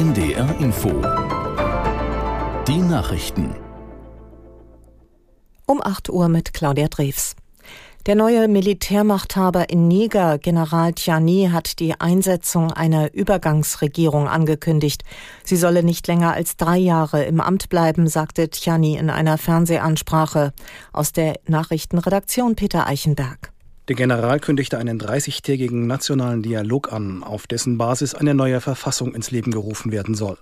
[0.00, 0.88] NDR Info.
[2.66, 3.54] Die Nachrichten.
[5.66, 7.36] Um 8 Uhr mit Claudia Drews.
[8.06, 15.02] Der neue Militärmachthaber in Niger, General Tiani, hat die Einsetzung einer Übergangsregierung angekündigt.
[15.44, 20.54] Sie solle nicht länger als drei Jahre im Amt bleiben, sagte Tiani in einer Fernsehansprache.
[20.94, 23.52] Aus der Nachrichtenredaktion Peter Eichenberg.
[23.90, 29.32] Der General kündigte einen 30-tägigen nationalen Dialog an, auf dessen Basis eine neue Verfassung ins
[29.32, 30.38] Leben gerufen werden soll.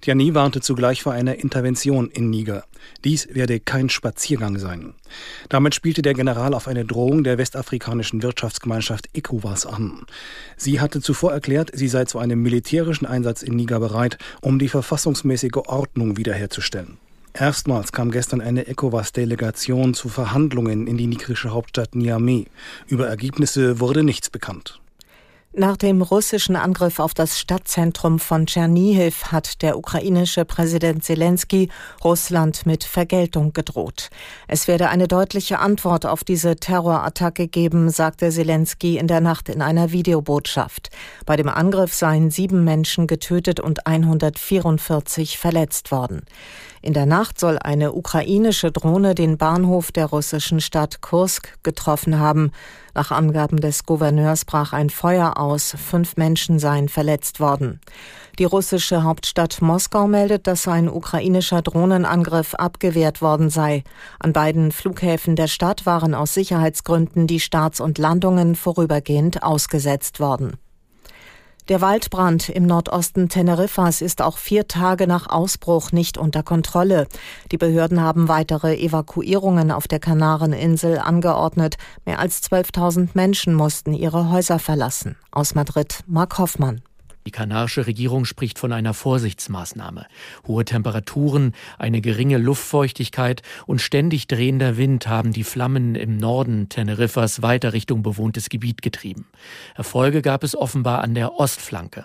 [0.00, 2.62] Tiani warnte zugleich vor einer Intervention in Niger.
[3.02, 4.94] Dies werde kein Spaziergang sein.
[5.48, 10.06] Damit spielte der General auf eine Drohung der westafrikanischen Wirtschaftsgemeinschaft ECOWAS an.
[10.56, 14.68] Sie hatte zuvor erklärt, sie sei zu einem militärischen Einsatz in Niger bereit, um die
[14.68, 16.98] verfassungsmäßige Ordnung wiederherzustellen.
[17.36, 22.46] Erstmals kam gestern eine ECOWAS-Delegation zu Verhandlungen in die nigerische Hauptstadt Niamey.
[22.86, 24.80] Über Ergebnisse wurde nichts bekannt.
[25.56, 31.68] Nach dem russischen Angriff auf das Stadtzentrum von Tschernihiv hat der ukrainische Präsident Zelensky
[32.02, 34.10] Russland mit Vergeltung gedroht.
[34.48, 39.62] Es werde eine deutliche Antwort auf diese Terrorattacke geben, sagte Zelensky in der Nacht in
[39.62, 40.90] einer Videobotschaft.
[41.24, 46.22] Bei dem Angriff seien sieben Menschen getötet und 144 verletzt worden.
[46.84, 52.50] In der Nacht soll eine ukrainische Drohne den Bahnhof der russischen Stadt Kursk getroffen haben.
[52.92, 57.80] Nach Angaben des Gouverneurs brach ein Feuer aus, fünf Menschen seien verletzt worden.
[58.38, 63.82] Die russische Hauptstadt Moskau meldet, dass ein ukrainischer Drohnenangriff abgewehrt worden sei.
[64.18, 70.58] An beiden Flughäfen der Stadt waren aus Sicherheitsgründen die Starts und Landungen vorübergehend ausgesetzt worden.
[71.68, 77.06] Der Waldbrand im Nordosten Teneriffas ist auch vier Tage nach Ausbruch nicht unter Kontrolle.
[77.52, 81.76] Die Behörden haben weitere Evakuierungen auf der Kanareninsel angeordnet.
[82.04, 85.16] Mehr als 12.000 Menschen mussten ihre Häuser verlassen.
[85.30, 86.82] Aus Madrid, Mark Hoffmann.
[87.26, 90.06] Die kanarische Regierung spricht von einer Vorsichtsmaßnahme.
[90.46, 97.40] Hohe Temperaturen, eine geringe Luftfeuchtigkeit und ständig drehender Wind haben die Flammen im Norden Teneriffas
[97.40, 99.26] weiter Richtung bewohntes Gebiet getrieben.
[99.74, 102.04] Erfolge gab es offenbar an der Ostflanke.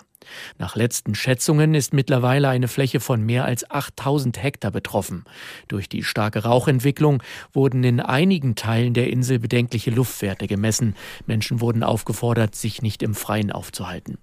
[0.58, 5.24] Nach letzten Schätzungen ist mittlerweile eine Fläche von mehr als 8000 Hektar betroffen.
[5.68, 10.94] Durch die starke Rauchentwicklung wurden in einigen Teilen der Insel bedenkliche Luftwerte gemessen.
[11.26, 14.18] Menschen wurden aufgefordert, sich nicht im Freien aufzuhalten.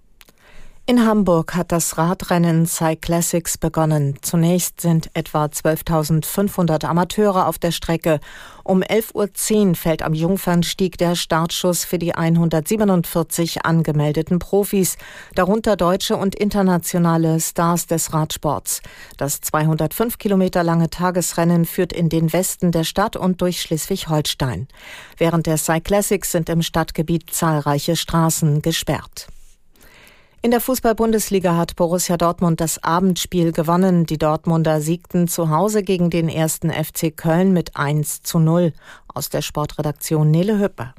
[0.90, 4.16] In Hamburg hat das Radrennen Cyclassics begonnen.
[4.22, 8.20] Zunächst sind etwa 12.500 Amateure auf der Strecke.
[8.64, 14.96] Um 11.10 Uhr fällt am Jungfernstieg der Startschuss für die 147 angemeldeten Profis,
[15.34, 18.80] darunter deutsche und internationale Stars des Radsports.
[19.18, 24.68] Das 205 Kilometer lange Tagesrennen führt in den Westen der Stadt und durch Schleswig-Holstein.
[25.18, 29.28] Während der Cyclassics sind im Stadtgebiet zahlreiche Straßen gesperrt.
[30.40, 34.06] In der Fußball-Bundesliga hat Borussia Dortmund das Abendspiel gewonnen.
[34.06, 38.72] Die Dortmunder siegten zu Hause gegen den ersten FC Köln mit 1 zu 0.
[39.12, 40.94] Aus der Sportredaktion Nele Hüpper.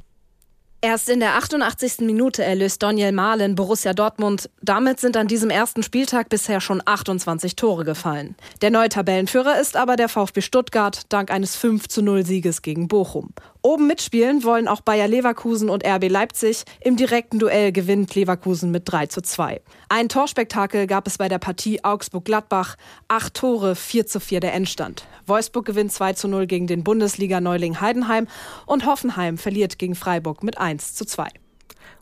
[0.82, 1.98] Erst in der 88.
[2.06, 4.48] Minute erlöst Daniel Mahlen Borussia Dortmund.
[4.62, 8.34] Damit sind an diesem ersten Spieltag bisher schon 28 Tore gefallen.
[8.62, 12.88] Der neue Tabellenführer ist aber der VfB Stuttgart dank eines 5 zu 0 Sieges gegen
[12.88, 13.34] Bochum.
[13.60, 16.64] Oben mitspielen wollen auch Bayer Leverkusen und RB Leipzig.
[16.80, 19.60] Im direkten Duell gewinnt Leverkusen mit 3 zu 2.
[19.90, 22.76] Ein Torspektakel gab es bei der Partie Augsburg-Gladbach.
[23.08, 25.04] Acht Tore, 4 zu 4 der Endstand.
[25.26, 28.28] Wolfsburg gewinnt 2 zu 0 gegen den Bundesliga-Neuling Heidenheim
[28.64, 31.28] und Hoffenheim verliert gegen Freiburg mit 1 zu 2.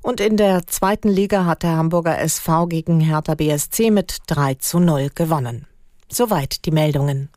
[0.03, 4.79] Und in der zweiten Liga hat der Hamburger SV gegen Hertha BSC mit 3 zu
[4.79, 5.67] 0 gewonnen.
[6.09, 7.31] Soweit die Meldungen.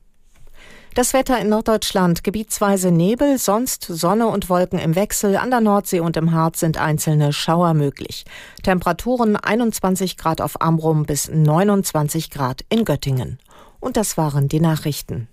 [0.94, 5.38] Das Wetter in Norddeutschland gebietsweise Nebel, sonst Sonne und Wolken im Wechsel.
[5.38, 8.26] An der Nordsee und im Harz sind einzelne Schauer möglich.
[8.62, 13.40] Temperaturen 21 Grad auf Amrum bis 29 Grad in Göttingen.
[13.80, 15.30] Und das waren die Nachrichten.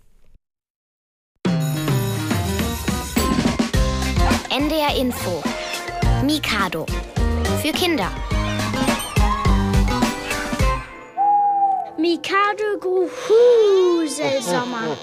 [4.50, 5.42] NDR Info.
[6.24, 6.84] Mikado.
[7.62, 8.10] Für Kinder.
[11.96, 14.96] Mikado Gruselsommer.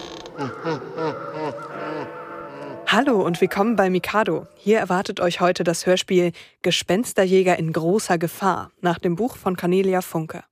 [2.88, 4.48] Hallo und willkommen bei Mikado.
[4.56, 6.32] Hier erwartet euch heute das Hörspiel
[6.62, 10.44] Gespensterjäger in großer Gefahr nach dem Buch von Cornelia Funke.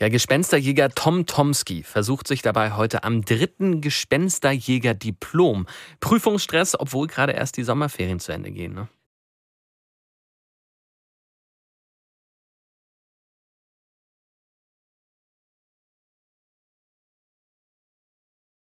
[0.00, 5.66] Ja, Gespensterjäger Tom Tomski versucht sich dabei heute am dritten Gespensterjäger-Diplom.
[6.00, 8.74] Prüfungsstress, obwohl gerade erst die Sommerferien zu Ende gehen.
[8.74, 8.88] Ne?